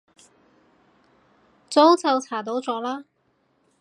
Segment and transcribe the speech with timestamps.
[1.69, 3.05] 早就查到咗啦